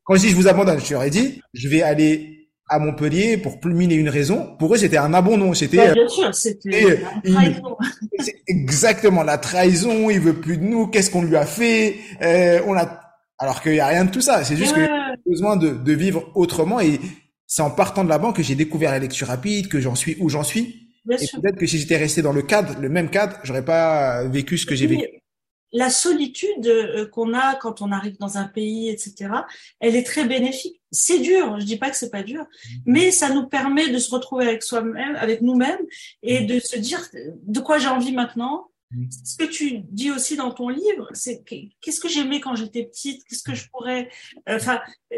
Quand 0.04 0.14
je 0.14 0.20
dis 0.20 0.28
je 0.28 0.36
vous 0.36 0.48
abandonne, 0.48 0.78
je 0.78 0.92
leur 0.92 1.02
ai 1.02 1.10
dit 1.10 1.40
je 1.54 1.68
vais 1.68 1.82
aller 1.82 2.35
à 2.68 2.78
Montpellier 2.78 3.36
pour 3.36 3.60
plus 3.60 3.74
mille 3.74 3.92
et 3.92 3.96
une 3.96 4.08
raisons. 4.08 4.56
Pour 4.58 4.74
eux, 4.74 4.78
c'était 4.78 4.96
un 4.96 5.14
abandon. 5.14 5.54
C'était 5.54 5.76
bah, 5.76 5.94
bien 5.94 6.08
sûr, 6.08 6.34
c'était 6.34 6.98
exactement 8.46 9.22
la 9.22 9.38
trahison. 9.38 10.10
Il 10.10 10.20
veut 10.20 10.40
plus 10.40 10.58
de 10.58 10.64
nous. 10.64 10.88
Qu'est-ce 10.88 11.10
qu'on 11.10 11.22
lui 11.22 11.36
a 11.36 11.46
fait? 11.46 11.96
Euh, 12.22 12.60
On 12.66 12.76
a 12.76 13.00
alors 13.38 13.62
qu'il 13.62 13.74
y 13.74 13.80
a 13.80 13.86
rien 13.86 14.04
de 14.04 14.10
tout 14.10 14.20
ça. 14.20 14.44
C'est 14.44 14.56
juste 14.56 14.74
qu'il 14.74 14.82
a 14.82 15.14
besoin 15.26 15.56
de, 15.56 15.70
de, 15.70 15.92
vivre 15.92 16.30
autrement. 16.34 16.80
Et 16.80 17.00
c'est 17.46 17.62
en 17.62 17.70
partant 17.70 18.02
de 18.02 18.08
la 18.08 18.18
banque 18.18 18.36
que 18.36 18.42
j'ai 18.42 18.54
découvert 18.54 18.90
la 18.90 18.98
lecture 18.98 19.28
rapide, 19.28 19.68
que 19.68 19.80
j'en 19.80 19.94
suis 19.94 20.16
où 20.20 20.28
j'en 20.28 20.42
suis. 20.42 20.88
et 21.10 21.26
peut-être 21.40 21.56
que 21.56 21.66
si 21.66 21.78
j'étais 21.78 21.96
resté 21.96 22.22
dans 22.22 22.32
le 22.32 22.42
cadre, 22.42 22.78
le 22.80 22.88
même 22.88 23.10
cadre, 23.10 23.36
j'aurais 23.44 23.64
pas 23.64 24.24
vécu 24.24 24.58
ce 24.58 24.66
que 24.66 24.74
j'ai 24.74 24.86
vécu. 24.86 25.06
la 25.72 25.90
solitude 25.90 26.66
euh, 26.66 27.06
qu'on 27.06 27.34
a 27.34 27.54
quand 27.56 27.82
on 27.82 27.92
arrive 27.92 28.16
dans 28.18 28.38
un 28.38 28.46
pays, 28.46 28.88
etc., 28.88 29.30
elle 29.80 29.94
est 29.94 30.06
très 30.06 30.24
bénéfique. 30.24 30.80
C'est 30.96 31.18
dur, 31.18 31.60
je 31.60 31.64
dis 31.64 31.76
pas 31.76 31.90
que 31.90 31.96
c'est 31.96 32.10
pas 32.10 32.22
dur, 32.22 32.42
mm-hmm. 32.42 32.80
mais 32.86 33.10
ça 33.10 33.28
nous 33.30 33.46
permet 33.46 33.88
de 33.88 33.98
se 33.98 34.10
retrouver 34.10 34.46
avec 34.46 34.62
soi-même, 34.62 35.16
avec 35.16 35.42
nous-mêmes, 35.42 35.78
et 36.22 36.40
mm-hmm. 36.40 36.46
de 36.46 36.60
se 36.60 36.78
dire 36.78 37.06
de 37.14 37.60
quoi 37.60 37.78
j'ai 37.78 37.88
envie 37.88 38.12
maintenant. 38.12 38.68
Mm-hmm. 38.94 39.26
Ce 39.26 39.36
que 39.36 39.44
tu 39.44 39.78
dis 39.90 40.10
aussi 40.10 40.36
dans 40.36 40.52
ton 40.52 40.68
livre, 40.68 41.08
c'est 41.12 41.42
qu'est-ce 41.80 42.00
que 42.00 42.08
j'aimais 42.08 42.40
quand 42.40 42.56
j'étais 42.56 42.84
petite, 42.84 43.24
qu'est-ce 43.26 43.42
que 43.42 43.54
je 43.54 43.68
pourrais, 43.68 44.08
euh, 44.48 44.56
enfin, 44.56 44.80
euh, 45.12 45.16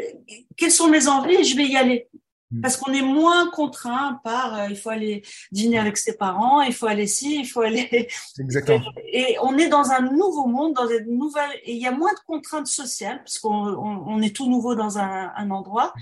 quelles 0.57 0.71
sont 0.71 0.89
mes 0.89 1.07
envies, 1.07 1.35
et 1.35 1.43
je 1.43 1.55
vais 1.55 1.67
y 1.67 1.77
aller. 1.77 2.07
Mm. 2.51 2.61
Parce 2.61 2.77
qu'on 2.77 2.91
est 2.93 3.01
moins 3.01 3.49
contraint 3.51 4.19
par 4.23 4.55
euh, 4.55 4.67
il 4.69 4.75
faut 4.75 4.89
aller 4.89 5.23
dîner 5.51 5.77
avec 5.77 5.97
ses 5.97 6.17
parents, 6.17 6.61
il 6.61 6.73
faut 6.73 6.87
aller 6.87 7.07
ci, 7.07 7.41
il 7.41 7.45
faut 7.45 7.61
aller. 7.61 8.07
Exactement. 8.39 8.81
Et, 9.11 9.37
on 9.41 9.57
est 9.57 9.69
dans 9.69 9.91
un 9.91 10.01
nouveau 10.01 10.47
monde, 10.47 10.73
dans 10.73 10.87
une 10.87 11.17
nouvelle. 11.17 11.51
Et 11.63 11.73
il 11.73 11.81
y 11.81 11.87
a 11.87 11.91
moins 11.91 12.13
de 12.13 12.19
contraintes 12.25 12.67
sociales 12.67 13.21
puisqu'on 13.23 13.49
on, 13.51 14.03
on 14.07 14.21
est 14.21 14.35
tout 14.35 14.49
nouveau 14.49 14.75
dans 14.75 14.97
un, 14.97 15.31
un 15.35 15.51
endroit. 15.51 15.93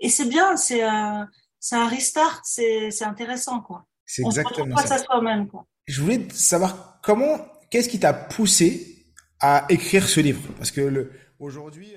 Et 0.00 0.08
c'est 0.08 0.26
bien, 0.26 0.56
c'est 0.56 0.82
un, 0.82 1.28
c'est 1.58 1.76
un 1.76 1.88
restart, 1.88 2.40
c'est, 2.44 2.90
c'est 2.90 3.04
intéressant 3.04 3.60
quoi. 3.60 3.86
C'est 4.04 4.22
exactement 4.22 4.76
ça. 4.76 4.98
soi-même 4.98 5.48
quoi. 5.48 5.66
Je 5.86 6.02
voulais 6.02 6.26
savoir 6.30 7.00
comment, 7.02 7.38
qu'est-ce 7.70 7.88
qui 7.88 7.98
t'a 7.98 8.12
poussé 8.12 9.06
à 9.40 9.64
écrire 9.70 10.06
ce 10.06 10.20
livre? 10.20 10.42
Parce 10.58 10.70
que 10.70 10.82
le 10.82 11.12
aujourd'hui 11.38 11.94